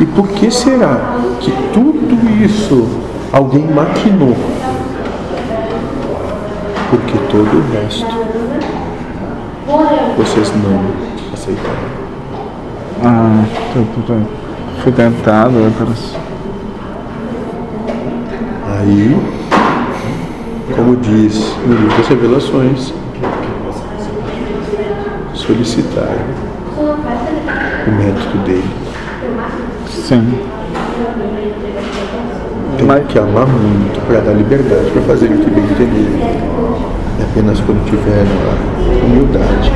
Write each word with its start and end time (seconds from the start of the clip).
E 0.00 0.06
por 0.06 0.28
que 0.28 0.48
será 0.50 1.16
que 1.40 1.50
tudo 1.72 2.44
isso 2.44 2.86
alguém 3.32 3.66
maquinou? 3.66 4.36
Porque 6.88 7.18
todo 7.30 7.58
o 7.58 7.72
resto 7.72 8.06
vocês 10.16 10.52
não 10.62 10.80
aceitaram. 11.32 11.98
Ah, 13.04 13.44
tu, 13.72 13.86
tu, 13.94 14.02
tu, 14.02 14.26
fui 14.82 14.92
tentado 14.92 15.58
outras. 15.64 16.14
Aí, 18.78 19.16
como 20.74 20.96
diz 20.96 21.56
no 21.66 21.74
livro 21.74 21.96
das 21.96 22.08
revelações, 22.08 22.94
solicitaram 25.34 26.48
o 27.86 27.90
método 27.90 28.38
dele. 28.44 28.88
Sim. 29.90 30.38
Tem 32.76 32.86
Mas- 32.86 33.06
que 33.08 33.18
amar 33.18 33.46
muito 33.46 34.00
para 34.06 34.20
dar 34.20 34.32
liberdade 34.32 34.90
para 34.92 35.02
fazer 35.02 35.26
o 35.26 35.38
que 35.38 35.50
bem 35.50 35.64
entender. 35.64 36.20
É 37.20 37.24
apenas 37.24 37.60
quando 37.60 37.84
tiver 37.86 38.24
a 38.24 39.04
humildade 39.04 39.72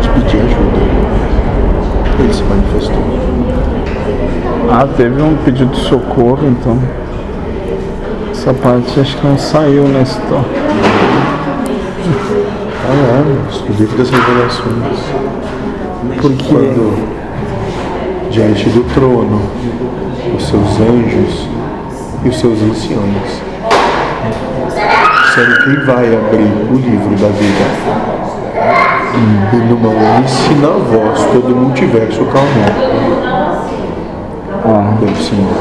de 0.00 0.08
pedir 0.08 0.38
ajuda. 0.38 1.04
Ele 2.18 2.32
se 2.32 2.42
manifestou. 2.44 3.02
Ah, 4.70 4.86
teve 4.96 5.20
um 5.22 5.36
pedido 5.44 5.70
de 5.70 5.80
socorro, 5.80 6.46
então. 6.48 6.78
Essa 8.30 8.52
parte 8.54 8.98
acho 9.00 9.16
que 9.16 9.26
não 9.26 9.38
saiu 9.38 9.88
na 9.88 10.00
história. 10.02 10.44
Tá 12.82 12.88
lá, 12.88 13.24
no 13.68 13.74
livro 13.76 13.96
das 13.96 14.10
revelações. 14.10 14.98
Porque 16.20 16.44
Quando 16.48 17.23
diante 18.34 18.68
do 18.68 18.82
trono, 18.92 19.40
os 20.36 20.44
seus 20.44 20.80
anjos 20.80 21.48
e 22.24 22.28
os 22.28 22.36
seus 22.36 22.60
anciões 22.62 23.40
disseram 25.22 25.54
quem 25.62 25.84
vai 25.84 26.04
abrir 26.16 26.52
o 26.68 26.74
livro 26.74 27.10
da 27.10 27.28
vida. 27.28 27.64
E 29.52 29.56
numa 29.56 29.88
uníssima 29.88 30.68
voz 30.70 31.24
todo 31.32 31.54
o 31.54 31.56
multiverso 31.56 32.24
calmou. 32.24 33.54
ah, 34.64 34.96
Pelo 34.98 35.16
Senhor. 35.16 35.54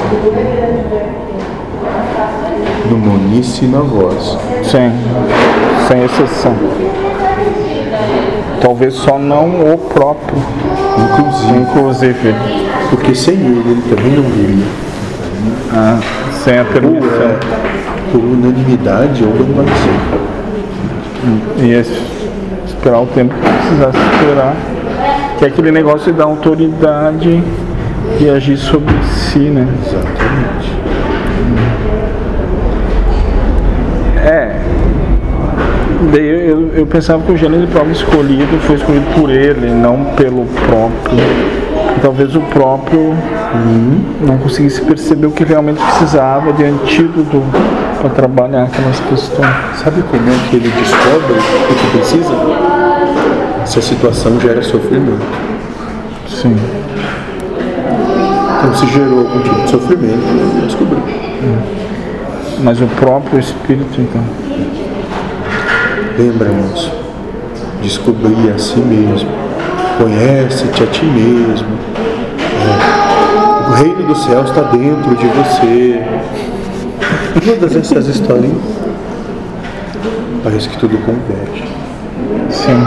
Numa 2.90 3.14
uníssima 3.14 3.82
voz. 3.82 4.36
sim, 4.64 4.92
sem 5.88 6.04
exceção. 6.06 6.56
Talvez 8.64 8.94
só 8.94 9.20
não 9.20 9.74
o 9.74 9.78
próprio, 9.78 10.38
Inclusive, 10.98 11.60
inclusive, 11.60 12.36
porque 12.90 13.14
sem 13.14 13.34
ele 13.36 13.62
ele 13.72 13.84
também 13.90 14.12
não 14.14 14.24
viria. 14.24 14.66
ah, 15.74 16.00
sem 16.44 16.58
a 16.60 16.64
permissão. 16.64 17.10
é 17.10 17.38
por 18.12 18.22
unanimidade 18.24 19.24
ou 19.24 19.32
ele 19.36 19.54
vai 19.54 19.66
ser. 19.66 21.64
E 21.66 21.72
esse- 21.74 22.02
esperar 22.68 23.02
o 23.02 23.06
tempo 23.08 23.34
que 23.34 23.42
precisasse 23.42 23.98
esperar. 23.98 24.56
Que 25.40 25.46
é 25.46 25.48
aquele 25.50 25.72
negócio 25.72 26.12
de 26.12 26.18
dar 26.18 26.26
autoridade 26.26 27.44
e 28.22 28.30
agir 28.30 28.56
sobre 28.58 28.94
si, 29.04 29.40
né? 29.40 29.68
Exatamente. 29.86 30.72
É. 34.26 34.56
Daí 36.14 36.28
eu, 36.28 36.40
eu, 36.42 36.74
eu 36.76 36.86
pensava 36.86 37.24
que 37.24 37.32
o 37.32 37.36
gênero 37.36 37.66
de 37.66 37.72
prova 37.72 37.92
escolhido 37.92 38.60
foi 38.68 38.76
escolhido 38.76 39.06
por 39.20 39.32
ele, 39.32 39.72
não 39.72 40.06
pelo 40.16 40.46
próprio. 40.46 41.18
Talvez 42.04 42.36
o 42.36 42.42
próprio 42.42 43.00
hum, 43.00 44.04
não 44.22 44.38
conseguisse 44.38 44.80
perceber 44.82 45.26
o 45.26 45.32
que 45.32 45.44
realmente 45.44 45.82
precisava 45.82 46.54
de 46.54 46.66
antídoto 46.66 47.42
para 48.00 48.12
trabalhar 48.12 48.66
aquelas 48.66 49.00
questões. 49.00 49.50
Sabe 49.84 50.04
como 50.04 50.30
é 50.30 50.50
que 50.52 50.58
ele 50.58 50.70
descobre 50.70 51.34
o 51.34 51.74
que 51.74 51.98
precisa? 51.98 53.66
Se 53.66 53.80
a 53.80 53.82
situação 53.82 54.40
gera 54.40 54.62
sofrimento. 54.62 55.26
Sim. 56.28 56.56
Então, 58.60 58.76
se 58.76 58.86
gerou 58.86 59.20
algum 59.22 59.42
tipo 59.42 59.62
de 59.62 59.70
sofrimento, 59.72 60.22
ele 60.28 60.66
descobriu. 60.68 61.02
Mas 62.60 62.80
o 62.80 62.86
próprio 62.86 63.40
espírito, 63.40 64.00
então. 64.00 64.22
Lembra, 66.18 66.50
moço? 66.50 66.92
Descobrir 67.82 68.52
a 68.54 68.58
si 68.58 68.80
mesmo. 68.80 69.30
Conhece-te 69.98 70.84
a 70.84 70.88
ti 70.88 71.06
mesmo. 71.06 71.68
É, 72.40 73.70
O 73.70 73.74
reino 73.74 74.08
do 74.08 74.16
céu 74.16 74.44
está 74.44 74.62
dentro 74.62 75.16
de 75.16 75.26
você. 75.28 76.04
Todas 77.44 77.76
essas 77.76 78.08
historinhas. 78.08 78.62
Parece 80.44 80.70
que 80.70 80.78
tudo 80.78 80.98
converge. 81.06 81.64
Sim. 82.50 82.84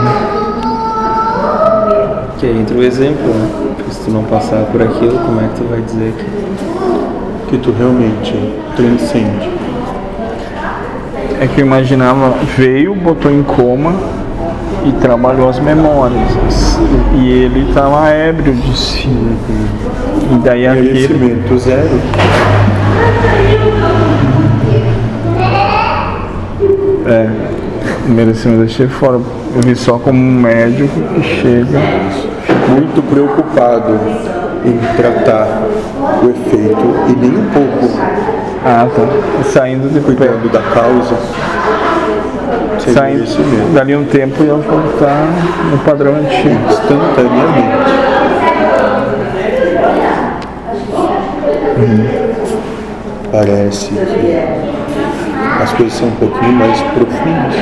Que 2.39 2.45
aí 2.45 2.59
entra 2.59 2.77
o 2.77 2.83
exemplo, 2.83 3.27
né? 3.27 3.49
Porque 3.75 3.91
se 3.91 3.99
tu 4.05 4.11
não 4.11 4.23
passar 4.23 4.63
por 4.71 4.81
aquilo, 4.81 5.17
como 5.19 5.41
é 5.41 5.47
que 5.47 5.55
tu 5.55 5.67
vai 5.69 5.81
dizer 5.81 6.13
que. 6.17 6.47
Que 7.49 7.57
tu 7.57 7.71
realmente 7.71 8.33
transcende. 8.75 9.49
É 11.39 11.45
que 11.45 11.61
eu 11.61 11.65
imaginava, 11.65 12.33
veio, 12.57 12.95
botou 12.95 13.31
em 13.31 13.43
coma 13.43 13.93
e 14.85 14.91
trabalhou 14.93 15.47
as 15.47 15.59
memórias. 15.59 16.79
E 17.13 17.29
ele 17.29 17.69
estava 17.69 18.09
ébrio 18.09 18.55
de 18.55 18.77
si. 18.77 19.07
E 19.07 20.35
daí 20.43 20.65
aquele. 20.65 20.93
Merecimento 20.93 21.59
zero. 21.59 22.01
É, 27.05 27.29
merecimento 28.07 28.61
deixei 28.61 28.87
fora. 28.87 29.19
Eu 29.55 29.61
vi 29.63 29.75
só 29.75 29.99
como 29.99 30.19
um 30.19 30.41
médico 30.41 30.99
que 31.13 31.23
chega. 31.23 31.79
muito 32.69 33.01
preocupado 33.09 33.99
em 34.65 34.77
tratar 34.95 35.47
o 36.23 36.29
efeito 36.29 36.95
e 37.09 37.15
nem 37.15 37.31
um 37.31 37.49
pouco 37.49 37.89
Ah, 38.65 38.87
tá. 38.93 39.43
Saindo 39.43 39.89
de 39.89 39.99
cuidando 39.99 40.51
da 40.51 40.61
causa. 40.61 41.15
Saindo 42.79 43.19
merecimento. 43.19 43.73
dali 43.73 43.95
um 43.95 44.05
tempo 44.05 44.43
ia 44.43 44.53
voltar 44.53 45.27
no 45.71 45.77
padrão 45.79 46.15
antigo. 46.15 46.59
Instantaneamente. 46.69 47.77
Parece 53.31 53.89
que 53.89 55.63
as 55.63 55.71
coisas 55.73 55.93
são 55.93 56.07
um 56.07 56.11
pouquinho 56.11 56.53
mais 56.53 56.81
profundas. 56.81 57.55